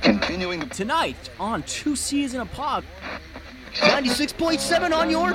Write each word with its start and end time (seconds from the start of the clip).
Continuing 0.00 0.66
Tonight 0.70 1.28
on 1.38 1.62
Two 1.64 1.94
C's 1.94 2.32
in 2.32 2.40
a 2.40 2.46
Pod. 2.46 2.84
96.7 3.74 4.96
on 4.96 5.10
your. 5.10 5.34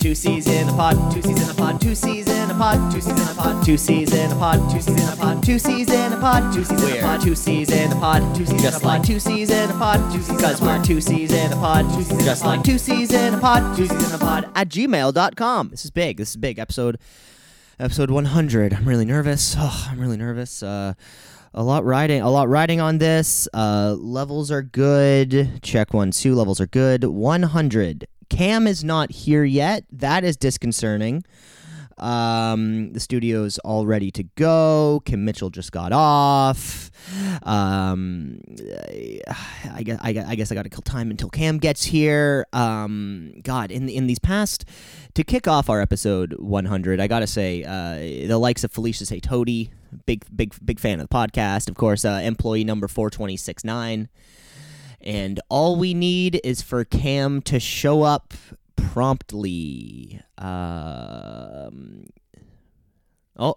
Two 0.00 0.14
C's 0.14 0.46
in 0.46 0.68
a 0.68 0.72
pod, 0.72 1.12
two 1.12 1.20
C's 1.20 1.42
in 1.42 1.45
pod, 1.56 1.80
two 1.80 1.94
C's 1.94 2.28
in 2.28 2.50
a 2.50 2.54
pod, 2.54 2.92
two 2.92 3.00
C's 3.00 3.18
in 3.18 3.28
a 3.28 3.34
pod, 3.34 3.64
two 3.64 3.76
C's 3.76 4.12
in 4.14 4.30
a 4.30 4.34
pod, 4.36 4.70
two 4.70 4.78
C's 4.80 4.98
in 5.00 5.12
a 5.12 5.16
pod, 5.16 5.44
two 5.44 5.58
C's 5.58 5.88
in 5.90 6.12
a 6.12 6.16
pod, 6.20 6.52
two 6.54 6.64
C's 6.64 6.80
in 6.80 6.92
a 6.92 7.00
pod, 7.00 7.24
two 7.24 7.34
C's 7.34 7.70
in 7.70 7.92
a 7.92 7.94
pod, 7.96 8.24
two 8.34 8.50
C's 8.50 8.50
in 8.50 8.50
a 8.50 8.50
pod, 8.50 8.62
just 8.62 8.82
like 8.82 9.02
two 9.04 9.20
C's 9.20 9.50
in 9.50 9.70
a 9.70 9.74
pod, 9.74 10.12
two 10.12 10.22
C's 10.22 10.36
because 10.36 10.60
we're 10.60 10.82
two 10.84 11.00
C's 11.00 11.32
in 11.32 11.52
a 11.52 11.56
pod, 11.56 11.84
two 11.94 12.02
C's 12.02 12.24
just 12.24 12.44
like 12.44 12.62
two 12.62 12.78
C's 12.78 13.12
in 13.12 13.34
a 13.34 13.38
pod, 13.38 13.76
two 13.76 13.86
C's 13.86 14.08
in 14.08 14.14
a 14.14 14.18
pod 14.18 14.50
at 14.54 14.68
gmail.com. 14.68 15.70
This 15.70 15.84
is 15.84 15.90
big. 15.90 16.18
This 16.18 16.30
is 16.30 16.36
big 16.36 16.58
episode 16.58 16.98
episode 17.78 18.10
100. 18.10 18.74
I'm 18.74 18.88
really 18.88 19.04
nervous. 19.04 19.54
Oh, 19.58 19.88
I'm 19.90 20.00
really 20.00 20.16
nervous. 20.16 20.62
Uh, 20.62 20.94
a 21.54 21.62
lot 21.62 21.84
riding, 21.84 22.20
a 22.20 22.30
lot 22.30 22.48
riding 22.48 22.80
on 22.80 22.98
this. 22.98 23.48
Uh, 23.54 23.94
levels 23.98 24.50
are 24.50 24.62
good. 24.62 25.60
Check 25.62 25.94
one, 25.94 26.10
two. 26.10 26.34
Levels 26.34 26.60
are 26.60 26.66
good. 26.66 27.04
100. 27.04 28.06
Cam 28.28 28.66
is 28.66 28.82
not 28.84 29.10
here 29.10 29.44
yet. 29.44 29.84
That 29.92 30.24
is 30.24 30.36
disconcerting. 30.36 31.24
Um, 31.98 32.92
the 32.92 33.00
studio's 33.00 33.56
all 33.60 33.86
ready 33.86 34.10
to 34.10 34.22
go. 34.34 35.00
Kim 35.06 35.24
Mitchell 35.24 35.48
just 35.48 35.72
got 35.72 35.92
off. 35.94 36.90
Um, 37.42 38.40
I 38.50 39.82
guess 39.82 39.98
I, 40.02 40.12
guess- 40.12 40.26
I 40.28 40.34
guess 40.34 40.52
I 40.52 40.54
got 40.54 40.64
to 40.64 40.68
kill 40.68 40.82
time 40.82 41.10
until 41.10 41.30
Cam 41.30 41.56
gets 41.56 41.84
here. 41.84 42.46
Um, 42.52 43.32
God, 43.42 43.70
in 43.70 43.88
in 43.88 44.06
these 44.08 44.18
past 44.18 44.66
to 45.14 45.24
kick 45.24 45.48
off 45.48 45.70
our 45.70 45.80
episode 45.80 46.34
100, 46.38 47.00
I 47.00 47.06
gotta 47.06 47.26
say 47.26 47.64
uh, 47.64 48.26
the 48.28 48.38
likes 48.38 48.62
of 48.64 48.72
Felicia 48.72 49.04
Saytodi, 49.04 49.70
big 50.04 50.24
big 50.34 50.54
big 50.64 50.78
fan 50.78 51.00
of 51.00 51.08
the 51.08 51.14
podcast, 51.14 51.68
of 51.70 51.76
course. 51.76 52.04
Uh, 52.04 52.20
employee 52.22 52.64
number 52.64 52.88
4269. 52.88 54.08
And 55.06 55.38
all 55.48 55.76
we 55.76 55.94
need 55.94 56.40
is 56.42 56.62
for 56.62 56.84
Cam 56.84 57.40
to 57.42 57.60
show 57.60 58.02
up 58.02 58.34
promptly. 58.74 60.20
Um, 60.36 62.06
oh, 63.38 63.54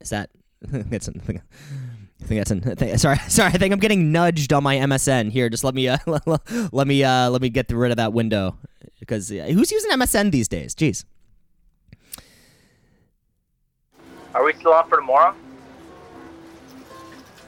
is 0.00 0.10
that? 0.10 0.30
that's 0.62 1.08
an, 1.08 1.20
I 1.28 2.24
think 2.26 2.40
that's 2.40 2.52
an, 2.52 2.62
I 2.64 2.74
think- 2.76 2.98
sorry, 3.00 3.18
sorry. 3.28 3.52
I 3.52 3.58
think 3.58 3.72
I'm 3.72 3.80
getting 3.80 4.12
nudged 4.12 4.52
on 4.52 4.62
my 4.62 4.76
MSN 4.76 5.32
here. 5.32 5.48
Just 5.48 5.64
let 5.64 5.74
me, 5.74 5.88
uh, 5.88 5.98
let 6.06 6.86
me, 6.86 7.02
uh, 7.02 7.28
let 7.30 7.42
me 7.42 7.48
get 7.48 7.68
rid 7.72 7.90
of 7.90 7.96
that 7.96 8.12
window 8.12 8.56
because 9.00 9.32
uh, 9.32 9.48
who's 9.52 9.72
using 9.72 9.90
MSN 9.90 10.30
these 10.30 10.46
days? 10.46 10.76
Jeez. 10.76 11.04
Are 14.32 14.44
we 14.44 14.52
still 14.52 14.74
on 14.74 14.88
for 14.88 14.96
tomorrow? 14.96 15.34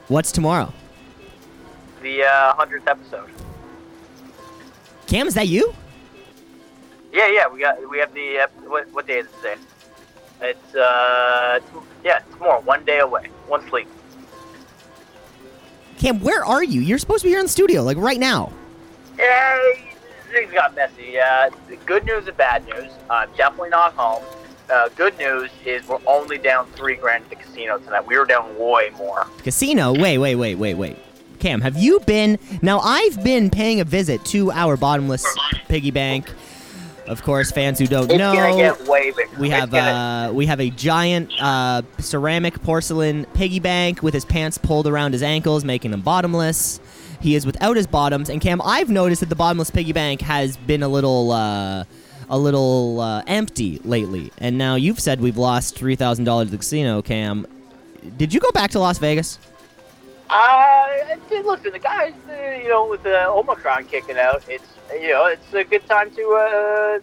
What's 0.09 0.33
tomorrow? 0.33 0.73
The 2.01 2.23
uh, 2.23 2.53
100th 2.55 2.87
episode. 2.87 3.29
Cam, 5.07 5.27
is 5.27 5.33
that 5.35 5.47
you? 5.47 5.73
Yeah, 7.13 7.27
yeah, 7.31 7.47
we 7.47 7.59
got 7.59 7.89
we 7.89 7.97
have 7.99 8.13
the 8.13 8.47
what, 8.65 8.91
what 8.93 9.07
day 9.07 9.19
is 9.19 9.25
it 9.25 9.35
today? 9.37 9.55
It's 10.41 10.75
uh 10.75 11.59
t- 11.59 11.79
yeah 12.03 12.19
tomorrow, 12.31 12.59
one 12.61 12.83
day 12.85 12.99
away, 12.99 13.29
one 13.47 13.67
sleep. 13.69 13.87
Cam, 15.97 16.19
where 16.19 16.45
are 16.45 16.63
you? 16.63 16.81
You're 16.81 16.99
supposed 16.99 17.21
to 17.21 17.25
be 17.25 17.29
here 17.29 17.39
in 17.39 17.45
the 17.45 17.51
studio, 17.51 17.81
like 17.81 17.97
right 17.97 18.19
now. 18.19 18.51
Yeah, 19.17 19.57
things 20.31 20.51
got 20.51 20.75
messy. 20.75 21.19
Uh, 21.19 21.49
good 21.85 22.05
news 22.05 22.27
and 22.27 22.37
bad 22.37 22.65
news. 22.67 22.91
I'm 23.09 23.29
definitely 23.35 23.69
not 23.69 23.93
home. 23.93 24.23
Uh, 24.69 24.89
good 24.89 25.17
news 25.17 25.49
is 25.65 25.87
we're 25.87 25.97
only 26.05 26.37
down 26.37 26.67
three 26.73 26.95
grand 26.95 27.23
at 27.23 27.29
the 27.29 27.35
casino 27.37 27.79
tonight. 27.79 28.05
We 28.05 28.17
were 28.17 28.25
down 28.25 28.55
way 28.59 28.91
more. 28.97 29.25
Casino? 29.39 29.93
Wait, 29.93 30.17
wait, 30.17 30.35
wait, 30.35 30.55
wait, 30.55 30.75
wait. 30.75 30.97
Cam, 31.39 31.61
have 31.61 31.77
you 31.77 31.99
been? 32.01 32.37
Now, 32.61 32.79
I've 32.79 33.23
been 33.23 33.49
paying 33.49 33.79
a 33.79 33.83
visit 33.83 34.23
to 34.25 34.51
our 34.51 34.77
bottomless 34.77 35.25
piggy 35.67 35.91
bank. 35.91 36.31
Of 37.07 37.23
course, 37.23 37.51
fans 37.51 37.79
who 37.79 37.87
don't 37.87 38.09
It's 38.11 38.17
know, 38.17 38.33
gonna 38.33 38.57
get 38.57 38.85
way 38.85 39.11
bigger. 39.11 39.29
we 39.39 39.49
have 39.49 39.73
uh, 39.73 40.31
we 40.33 40.45
have 40.45 40.59
a 40.59 40.69
giant 40.69 41.31
uh, 41.39 41.81
ceramic 41.99 42.61
porcelain 42.63 43.25
piggy 43.33 43.59
bank 43.59 44.03
with 44.03 44.13
his 44.13 44.25
pants 44.25 44.57
pulled 44.57 44.87
around 44.87 45.13
his 45.13 45.23
ankles, 45.23 45.63
making 45.63 45.93
him 45.93 46.01
bottomless. 46.01 46.81
He 47.21 47.35
is 47.35 47.45
without 47.45 47.77
his 47.77 47.87
bottoms, 47.87 48.29
and 48.29 48.41
Cam, 48.41 48.61
I've 48.61 48.89
noticed 48.89 49.21
that 49.21 49.29
the 49.29 49.35
bottomless 49.35 49.71
piggy 49.71 49.93
bank 49.93 50.21
has 50.21 50.57
been 50.57 50.83
a 50.83 50.87
little. 50.89 51.31
Uh, 51.31 51.83
a 52.29 52.37
little 52.37 52.99
uh, 52.99 53.23
empty 53.25 53.79
lately, 53.85 54.33
and 54.39 54.57
now 54.57 54.75
you've 54.75 54.99
said 54.99 55.21
we've 55.21 55.37
lost 55.37 55.77
three 55.77 55.95
thousand 55.95 56.25
dollars 56.25 56.47
at 56.47 56.51
the 56.51 56.57
casino. 56.57 57.01
Cam, 57.01 57.47
did 58.17 58.33
you 58.33 58.41
go 58.41 58.51
back 58.51 58.71
to 58.71 58.79
Las 58.79 58.97
Vegas? 58.97 59.39
Uh, 60.29 60.87
listen, 61.31 61.71
the 61.71 61.79
guys, 61.79 62.13
uh, 62.29 62.33
you 62.61 62.67
know, 62.67 62.87
with 62.87 63.03
the 63.03 63.27
Omicron 63.27 63.85
kicking 63.85 64.17
out, 64.17 64.43
it's 64.49 64.65
you 64.93 65.09
know, 65.09 65.25
it's 65.25 65.53
a 65.53 65.63
good 65.63 65.85
time 65.87 66.11
to 66.11 66.23
uh, 66.31 66.99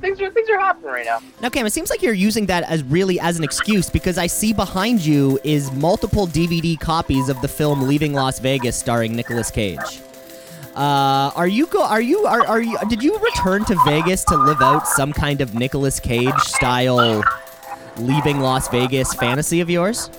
things 0.00 0.20
are 0.20 0.30
things 0.30 0.48
are 0.50 0.58
happening 0.58 0.90
right 0.90 1.06
now. 1.06 1.20
Now, 1.40 1.48
Cam, 1.48 1.66
it 1.66 1.72
seems 1.72 1.90
like 1.90 2.02
you're 2.02 2.12
using 2.12 2.46
that 2.46 2.64
as 2.64 2.82
really 2.84 3.18
as 3.20 3.38
an 3.38 3.44
excuse 3.44 3.88
because 3.90 4.18
I 4.18 4.26
see 4.26 4.52
behind 4.52 5.04
you 5.04 5.38
is 5.44 5.72
multiple 5.72 6.26
DVD 6.26 6.78
copies 6.78 7.28
of 7.28 7.40
the 7.40 7.48
film 7.48 7.82
Leaving 7.82 8.12
Las 8.12 8.38
Vegas, 8.38 8.76
starring 8.76 9.14
Nicolas 9.16 9.50
Cage. 9.50 10.02
Uh, 10.74 11.32
are 11.34 11.48
you 11.48 11.66
go? 11.66 11.82
Are 11.82 12.02
you? 12.02 12.26
Are, 12.26 12.46
are 12.46 12.60
you? 12.60 12.76
Did 12.88 13.02
you 13.02 13.18
return 13.18 13.64
to 13.66 13.76
Vegas 13.86 14.24
to 14.24 14.36
live 14.36 14.60
out 14.60 14.86
some 14.86 15.12
kind 15.12 15.40
of 15.40 15.54
Nicolas 15.54 15.98
Cage 15.98 16.38
style 16.40 17.22
Leaving 17.96 18.40
Las 18.40 18.68
Vegas 18.68 19.14
fantasy 19.14 19.60
of 19.60 19.70
yours? 19.70 20.10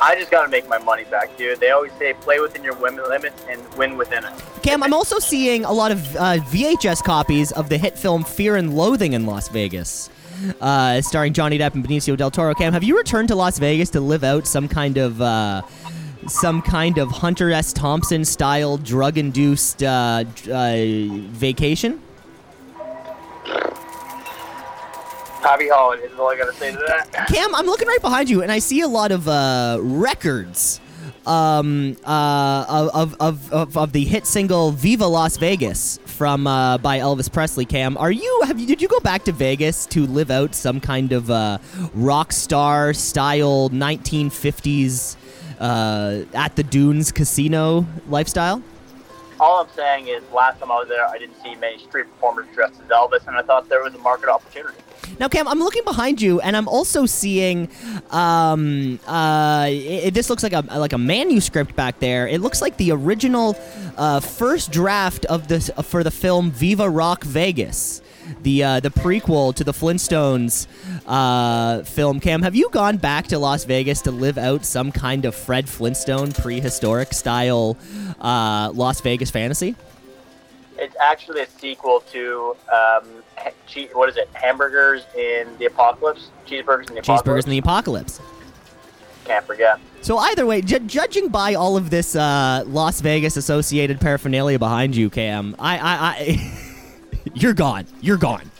I 0.00 0.14
just 0.14 0.30
gotta 0.30 0.48
make 0.48 0.68
my 0.68 0.78
money 0.78 1.04
back, 1.04 1.36
dude. 1.36 1.58
They 1.60 1.70
always 1.70 1.92
say 1.92 2.14
play 2.14 2.38
within 2.40 2.62
your 2.62 2.74
win- 2.74 2.96
limits 2.96 3.42
and 3.48 3.60
win 3.74 3.96
within 3.96 4.24
it. 4.24 4.32
Cam, 4.62 4.82
I'm 4.82 4.94
also 4.94 5.18
seeing 5.18 5.64
a 5.64 5.72
lot 5.72 5.90
of 5.90 6.16
uh, 6.16 6.36
VHS 6.50 7.02
copies 7.02 7.52
of 7.52 7.68
the 7.68 7.78
hit 7.78 7.98
film 7.98 8.22
Fear 8.24 8.56
and 8.56 8.74
Loathing 8.74 9.12
in 9.14 9.26
Las 9.26 9.48
Vegas, 9.48 10.08
uh, 10.60 11.00
starring 11.00 11.32
Johnny 11.32 11.58
Depp 11.58 11.74
and 11.74 11.84
Benicio 11.86 12.16
del 12.16 12.30
Toro. 12.30 12.54
Cam, 12.54 12.72
have 12.72 12.84
you 12.84 12.96
returned 12.96 13.28
to 13.28 13.34
Las 13.34 13.58
Vegas 13.58 13.90
to 13.90 14.00
live 14.00 14.22
out 14.24 14.46
some 14.46 14.68
kind 14.68 14.98
of 14.98 15.20
uh, 15.20 15.62
some 16.28 16.62
kind 16.62 16.98
of 16.98 17.10
Hunter 17.10 17.50
S. 17.50 17.72
Thompson 17.72 18.24
style 18.24 18.76
drug-induced 18.76 19.82
uh, 19.82 20.24
uh, 20.50 20.76
vacation? 21.32 22.00
Happy 25.40 25.68
holidays 25.68 26.10
is 26.10 26.18
all 26.18 26.30
I 26.30 26.36
gotta 26.36 26.52
say 26.52 26.72
to 26.72 26.78
that. 26.78 27.28
Cam, 27.28 27.54
I'm 27.54 27.66
looking 27.66 27.88
right 27.88 28.00
behind 28.00 28.28
you, 28.28 28.42
and 28.42 28.50
I 28.50 28.58
see 28.58 28.80
a 28.80 28.88
lot 28.88 29.12
of 29.12 29.28
uh, 29.28 29.78
records 29.80 30.80
um, 31.26 31.96
uh, 32.04 32.88
of, 32.92 33.14
of, 33.20 33.52
of, 33.52 33.76
of 33.76 33.92
the 33.92 34.04
hit 34.04 34.26
single 34.26 34.72
"Viva 34.72 35.06
Las 35.06 35.36
Vegas" 35.36 36.00
from 36.04 36.46
uh, 36.46 36.78
by 36.78 36.98
Elvis 36.98 37.32
Presley. 37.32 37.64
Cam, 37.64 37.96
are 37.96 38.10
you 38.10 38.42
have 38.46 38.58
you 38.58 38.66
did 38.66 38.82
you 38.82 38.88
go 38.88 39.00
back 39.00 39.24
to 39.24 39.32
Vegas 39.32 39.86
to 39.86 40.06
live 40.06 40.30
out 40.30 40.54
some 40.54 40.80
kind 40.80 41.12
of 41.12 41.30
uh, 41.30 41.58
rock 41.94 42.32
star 42.32 42.92
style 42.92 43.70
1950s 43.70 45.16
uh, 45.60 46.24
at 46.34 46.56
the 46.56 46.62
Dunes 46.62 47.12
casino 47.12 47.86
lifestyle? 48.08 48.62
All 49.40 49.62
I'm 49.62 49.68
saying 49.76 50.08
is, 50.08 50.24
last 50.32 50.58
time 50.58 50.72
I 50.72 50.80
was 50.80 50.88
there, 50.88 51.06
I 51.06 51.16
didn't 51.16 51.40
see 51.40 51.54
many 51.54 51.78
street 51.78 52.06
performers 52.14 52.46
dressed 52.54 52.80
as 52.80 52.88
Elvis, 52.88 53.24
and 53.28 53.36
I 53.36 53.42
thought 53.42 53.68
there 53.68 53.84
was 53.84 53.94
a 53.94 53.98
market 53.98 54.28
opportunity. 54.28 54.74
Now, 55.18 55.28
Cam, 55.28 55.48
I'm 55.48 55.58
looking 55.58 55.84
behind 55.84 56.22
you, 56.22 56.40
and 56.40 56.56
I'm 56.56 56.68
also 56.68 57.06
seeing. 57.06 57.68
Um, 58.10 59.00
uh, 59.06 59.66
it, 59.68 60.14
this 60.14 60.30
looks 60.30 60.42
like 60.42 60.52
a 60.52 60.64
like 60.78 60.92
a 60.92 60.98
manuscript 60.98 61.74
back 61.74 61.98
there. 61.98 62.26
It 62.28 62.40
looks 62.40 62.62
like 62.62 62.76
the 62.76 62.92
original 62.92 63.56
uh, 63.96 64.20
first 64.20 64.70
draft 64.70 65.24
of 65.26 65.48
this 65.48 65.70
for 65.82 66.04
the 66.04 66.10
film 66.10 66.50
Viva 66.50 66.88
Rock 66.88 67.24
Vegas, 67.24 68.00
the 68.42 68.62
uh, 68.62 68.80
the 68.80 68.90
prequel 68.90 69.54
to 69.54 69.64
the 69.64 69.72
Flintstones 69.72 70.66
uh, 71.06 71.82
film. 71.82 72.20
Cam, 72.20 72.42
have 72.42 72.54
you 72.54 72.68
gone 72.70 72.96
back 72.96 73.26
to 73.28 73.38
Las 73.38 73.64
Vegas 73.64 74.02
to 74.02 74.10
live 74.10 74.38
out 74.38 74.64
some 74.64 74.92
kind 74.92 75.24
of 75.24 75.34
Fred 75.34 75.68
Flintstone 75.68 76.32
prehistoric 76.32 77.12
style 77.12 77.76
uh, 78.20 78.70
Las 78.74 79.00
Vegas 79.00 79.30
fantasy? 79.30 79.74
It's 80.78 80.94
actually 81.00 81.42
a 81.42 81.46
sequel 81.48 82.00
to 82.12 82.56
um, 82.72 83.04
che- 83.66 83.88
what 83.92 84.08
is 84.08 84.16
it? 84.16 84.28
Hamburgers 84.32 85.02
in 85.16 85.48
the 85.58 85.66
Apocalypse, 85.66 86.30
cheeseburgers 86.46 86.88
in 86.88 86.94
the 86.94 87.00
Apocalypse. 87.00 87.22
Cheeseburgers 87.22 87.44
in 87.44 87.50
the 87.50 87.58
Apocalypse. 87.58 88.20
Can't 89.24 89.44
forget. 89.44 89.78
So 90.02 90.16
either 90.18 90.46
way, 90.46 90.62
ju- 90.62 90.78
judging 90.80 91.28
by 91.28 91.54
all 91.54 91.76
of 91.76 91.90
this 91.90 92.14
uh, 92.16 92.62
Las 92.66 93.00
Vegas 93.00 93.36
associated 93.36 94.00
paraphernalia 94.00 94.58
behind 94.58 94.94
you, 94.96 95.10
Cam, 95.10 95.56
I, 95.58 95.78
I, 95.78 95.96
I 95.98 96.52
you're 97.34 97.54
gone. 97.54 97.86
You're 98.00 98.16
gone. 98.16 98.50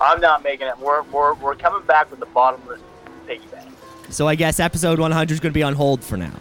I'm 0.00 0.20
not 0.20 0.42
making 0.42 0.66
it. 0.66 0.78
We're 0.78 1.02
we're, 1.02 1.34
we're 1.34 1.54
coming 1.54 1.86
back 1.86 2.10
with 2.10 2.18
the 2.18 2.26
bottomless 2.26 2.80
piggy 3.26 3.46
bank 3.52 3.68
So 4.08 4.26
I 4.26 4.34
guess 4.34 4.58
episode 4.58 4.98
100 4.98 5.30
is 5.32 5.38
going 5.38 5.52
to 5.52 5.54
be 5.54 5.62
on 5.62 5.74
hold 5.74 6.02
for 6.02 6.16
now. 6.16 6.32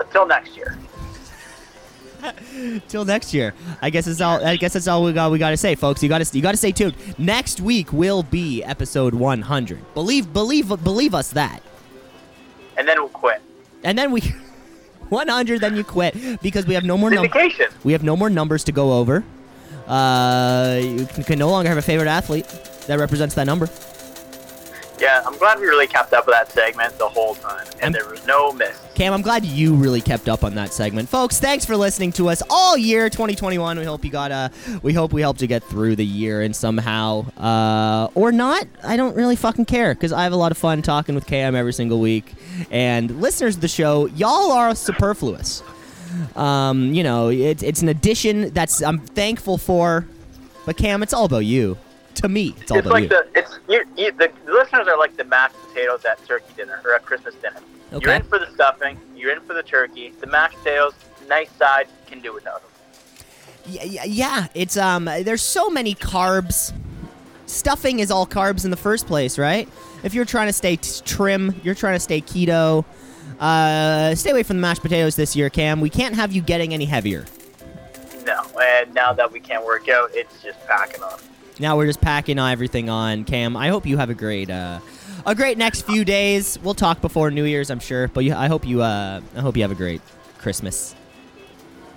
until 0.00 0.26
next 0.26 0.56
year. 0.56 0.76
Till 2.88 3.04
next 3.04 3.32
year. 3.32 3.54
I 3.80 3.90
guess 3.90 4.06
that's 4.06 4.20
all. 4.20 4.44
I 4.44 4.56
guess 4.56 4.72
that's 4.72 4.88
all 4.88 5.04
we 5.04 5.12
got. 5.12 5.30
We 5.30 5.38
got 5.38 5.50
to 5.50 5.56
say, 5.56 5.74
folks. 5.74 6.02
You 6.02 6.08
got 6.08 6.24
to. 6.24 6.36
You 6.36 6.42
got 6.42 6.52
to 6.52 6.56
stay 6.56 6.72
tuned. 6.72 6.94
Next 7.18 7.60
week 7.60 7.92
will 7.92 8.22
be 8.22 8.62
episode 8.64 9.14
100. 9.14 9.94
Believe, 9.94 10.32
believe, 10.32 10.68
believe 10.82 11.14
us 11.14 11.30
that. 11.32 11.62
And 12.76 12.86
then 12.86 13.00
we'll 13.00 13.08
quit. 13.08 13.40
And 13.84 13.98
then 13.98 14.10
we 14.10 14.20
100. 15.08 15.60
Then 15.60 15.76
you 15.76 15.84
quit 15.84 16.40
because 16.42 16.66
we 16.66 16.74
have 16.74 16.84
no 16.84 16.96
more 16.98 17.10
numbers. 17.10 17.30
We 17.84 17.92
have 17.92 18.02
no 18.02 18.16
more 18.16 18.30
numbers 18.30 18.64
to 18.64 18.72
go 18.72 18.92
over. 18.94 19.24
Uh, 19.86 20.78
you 20.82 21.06
can, 21.06 21.24
can 21.24 21.38
no 21.38 21.48
longer 21.48 21.68
have 21.68 21.78
a 21.78 21.82
favorite 21.82 22.08
athlete 22.08 22.46
that 22.86 22.98
represents 22.98 23.34
that 23.36 23.46
number. 23.46 23.68
Yeah, 25.00 25.22
I'm 25.24 25.36
glad 25.38 25.60
we 25.60 25.66
really 25.66 25.86
kept 25.86 26.12
up 26.12 26.26
with 26.26 26.34
that 26.34 26.50
segment 26.50 26.98
the 26.98 27.08
whole 27.08 27.34
time, 27.36 27.64
and 27.74 27.82
I'm- 27.84 27.92
there 27.92 28.08
was 28.08 28.26
no 28.26 28.52
miss. 28.52 28.76
Cam, 28.94 29.12
I'm 29.12 29.22
glad 29.22 29.44
you 29.44 29.74
really 29.74 30.00
kept 30.00 30.28
up 30.28 30.42
on 30.42 30.56
that 30.56 30.72
segment, 30.72 31.08
folks. 31.08 31.38
Thanks 31.38 31.64
for 31.64 31.76
listening 31.76 32.10
to 32.12 32.28
us 32.28 32.42
all 32.50 32.76
year 32.76 33.08
2021. 33.08 33.78
We 33.78 33.84
hope 33.84 34.04
you 34.04 34.10
got 34.10 34.32
uh, 34.32 34.48
we 34.82 34.92
hope 34.92 35.12
we 35.12 35.20
helped 35.20 35.40
you 35.40 35.46
get 35.46 35.62
through 35.62 35.94
the 35.96 36.04
year 36.04 36.42
and 36.42 36.54
somehow, 36.54 37.26
uh, 37.38 38.08
or 38.16 38.32
not. 38.32 38.66
I 38.82 38.96
don't 38.96 39.14
really 39.14 39.36
fucking 39.36 39.66
care 39.66 39.94
because 39.94 40.12
I 40.12 40.24
have 40.24 40.32
a 40.32 40.36
lot 40.36 40.50
of 40.50 40.58
fun 40.58 40.82
talking 40.82 41.14
with 41.14 41.26
Cam 41.26 41.54
every 41.54 41.72
single 41.72 42.00
week, 42.00 42.32
and 42.72 43.20
listeners 43.20 43.54
of 43.54 43.60
the 43.62 43.68
show, 43.68 44.06
y'all 44.06 44.50
are 44.50 44.74
superfluous. 44.74 45.62
Um, 46.34 46.92
you 46.92 47.04
know, 47.04 47.28
it's 47.28 47.62
it's 47.62 47.82
an 47.82 47.88
addition 47.88 48.50
that's 48.52 48.82
I'm 48.82 48.98
thankful 48.98 49.58
for, 49.58 50.06
but 50.66 50.76
Cam, 50.76 51.04
it's 51.04 51.12
all 51.12 51.26
about 51.26 51.44
you. 51.44 51.76
To 52.18 52.28
me, 52.28 52.52
it's 52.60 52.72
all 52.72 52.78
It's 52.78 52.86
like 52.88 53.04
you. 53.04 53.08
the 53.08 53.26
it's 53.36 53.60
you, 53.68 53.84
you, 53.96 54.10
the 54.10 54.28
listeners 54.46 54.88
are 54.88 54.98
like 54.98 55.16
the 55.16 55.22
mashed 55.22 55.54
potatoes 55.68 56.04
at 56.04 56.24
turkey 56.26 56.52
dinner 56.56 56.80
or 56.84 56.94
at 56.94 57.04
Christmas 57.04 57.34
dinner. 57.36 57.60
You're 57.92 58.12
in 58.12 58.22
for 58.24 58.40
the 58.40 58.50
stuffing. 58.52 58.98
You're 59.16 59.32
in 59.32 59.40
for 59.42 59.54
the 59.54 59.62
turkey. 59.62 60.12
The 60.20 60.26
mashed 60.26 60.58
potatoes, 60.58 60.94
nice 61.28 61.50
side, 61.52 61.86
can 62.08 62.20
do 62.20 62.34
without 62.34 62.60
them. 62.60 62.70
Yeah, 63.66 63.84
yeah, 63.84 64.04
yeah, 64.04 64.46
it's 64.54 64.76
um. 64.76 65.04
There's 65.04 65.42
so 65.42 65.70
many 65.70 65.94
carbs. 65.94 66.72
Stuffing 67.46 68.00
is 68.00 68.10
all 68.10 68.26
carbs 68.26 68.64
in 68.64 68.72
the 68.72 68.76
first 68.76 69.06
place, 69.06 69.38
right? 69.38 69.68
If 70.02 70.12
you're 70.12 70.24
trying 70.24 70.48
to 70.48 70.52
stay 70.52 70.74
t- 70.76 71.00
trim, 71.04 71.54
you're 71.62 71.74
trying 71.76 71.94
to 71.94 72.00
stay 72.00 72.20
keto. 72.20 72.84
Uh, 73.38 74.14
stay 74.16 74.30
away 74.32 74.42
from 74.42 74.56
the 74.56 74.62
mashed 74.62 74.82
potatoes 74.82 75.14
this 75.14 75.36
year, 75.36 75.48
Cam. 75.50 75.80
We 75.80 75.88
can't 75.90 76.16
have 76.16 76.32
you 76.32 76.42
getting 76.42 76.74
any 76.74 76.84
heavier. 76.84 77.24
No, 78.26 78.42
and 78.60 78.92
now 78.92 79.12
that 79.12 79.30
we 79.32 79.38
can't 79.38 79.64
work 79.64 79.88
out, 79.88 80.10
it's 80.12 80.42
just 80.42 80.58
packing 80.66 81.02
on. 81.02 81.18
Now 81.60 81.76
we're 81.76 81.86
just 81.86 82.00
packing 82.00 82.38
everything 82.38 82.88
on, 82.88 83.24
Cam. 83.24 83.56
I 83.56 83.68
hope 83.68 83.84
you 83.86 83.96
have 83.96 84.10
a 84.10 84.14
great, 84.14 84.48
uh, 84.48 84.78
a 85.26 85.34
great 85.34 85.58
next 85.58 85.82
few 85.82 86.04
days. 86.04 86.58
We'll 86.62 86.74
talk 86.74 87.00
before 87.00 87.30
New 87.30 87.44
Year's, 87.44 87.70
I'm 87.70 87.80
sure. 87.80 88.08
But 88.08 88.24
you, 88.24 88.34
I 88.34 88.46
hope 88.46 88.66
you, 88.66 88.82
uh, 88.82 89.20
I 89.36 89.40
hope 89.40 89.56
you 89.56 89.62
have 89.62 89.72
a 89.72 89.76
great 89.76 90.00
Christmas. 90.38 90.94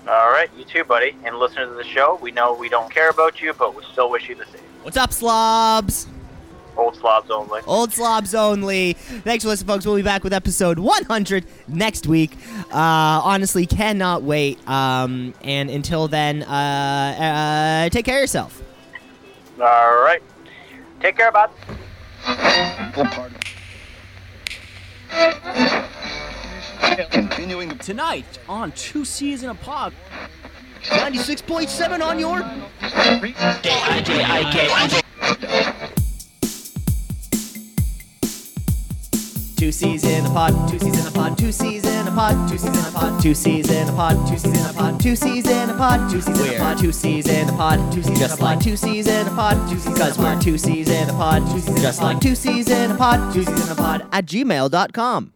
All 0.08 0.32
right, 0.32 0.50
you 0.58 0.66
too, 0.66 0.84
buddy. 0.84 1.16
And 1.24 1.38
listeners 1.38 1.70
of 1.70 1.78
the 1.78 1.84
show, 1.84 2.18
we 2.22 2.32
know 2.32 2.56
we 2.56 2.70
don't 2.70 2.92
care 2.92 3.10
about 3.10 3.40
you, 3.40 3.54
but 3.54 3.76
we 3.76 3.84
still 3.92 4.10
wish 4.10 4.30
you 4.30 4.36
the 4.36 4.46
same. 4.46 4.62
What's 4.82 4.98
up, 4.98 5.14
slobs? 5.14 6.08
Old 6.76 6.96
slobs 6.96 7.30
only. 7.30 7.62
Old 7.68 7.94
slobs 7.94 8.34
only. 8.34 8.94
Thanks 8.94 9.44
for 9.44 9.50
listening, 9.50 9.68
folks. 9.68 9.86
We'll 9.86 9.98
be 9.98 10.02
back 10.02 10.24
with 10.24 10.34
episode 10.34 10.80
100 10.80 11.46
next 11.68 12.08
week. 12.08 12.36
Uh, 12.72 13.22
honestly, 13.24 13.68
cannot 13.68 14.24
wait. 14.24 14.58
Um, 14.68 15.36
and 15.44 15.70
until 15.70 16.08
then, 16.08 16.42
uh, 16.44 17.86
uh, 17.86 17.90
take 17.90 18.06
care 18.06 18.18
of 18.18 18.22
yourself. 18.22 18.64
All 19.60 20.02
right. 20.02 20.22
Take 21.00 21.18
care, 21.18 21.32
bud. 21.32 21.50
Continuing 27.12 27.78
Tonight 27.80 28.40
on 28.48 28.72
Two 28.74 29.04
C's 29.06 29.44
in 29.44 29.50
a 29.50 29.56
Pod. 29.56 29.94
96.7 30.84 32.02
on 32.02 32.20
your. 32.20 32.42
Two 39.62 39.72
C's 39.72 40.04
in 40.04 40.26
a 40.26 40.30
pod, 40.32 40.72
two 40.72 40.80
C's 40.80 41.00
in 41.00 41.06
a 41.06 41.12
pod, 41.12 41.38
two 41.38 41.52
C's 41.52 41.86
in 41.86 42.08
a 42.08 42.12
pod, 42.12 42.50
two 42.50 42.58
C's 42.58 42.74
in 42.74 42.88
a 42.88 42.92
pod, 42.92 43.22
two 43.22 43.36
C's 43.36 43.70
in 43.70 43.88
a 43.88 43.92
pod, 43.92 44.28
two 44.28 44.36
C's 44.36 44.58
in 44.58 44.68
a 44.68 44.74
pod, 44.74 45.00
two 45.00 45.16
C's 45.16 45.48
in 45.48 45.70
a 45.70 45.74
pod, 45.76 46.02
two 46.02 46.18
C's 46.24 46.48
in 46.48 46.50
a 46.50 46.58
pod, 46.58 46.90
two 46.90 46.92
C's 46.96 47.28
in 47.28 47.48
a 47.48 47.56
pod, 47.60 47.92
two 47.92 48.02
C's 48.02 48.20
just 48.20 48.42
like 48.42 48.60
two 48.60 48.76
C's 48.76 49.08
in 49.08 49.28
a 49.28 49.30
pod, 49.30 49.70
two 49.70 49.78
C's 49.78 49.94
because 49.94 50.18
we're 50.18 50.42
two 50.42 50.58
C's 50.58 50.90
in 50.90 51.10
a 51.10 51.14
pod, 51.14 51.46
two 51.52 51.60
C's 51.60 51.80
just 51.80 52.02
like 52.02 52.20
two 52.20 52.34
C's 52.34 52.70
in 52.72 52.90
a 52.90 52.96
pod, 52.96 53.32
two 53.36 53.44
C's 53.44 53.66
in 53.68 53.72
a 53.72 53.76
pod 53.76 54.08
at 54.12 54.26
gmail.com. 54.26 55.32